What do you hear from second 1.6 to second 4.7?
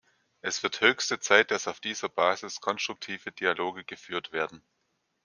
auf dieser Basis konstruktive Dialoge geführt werden.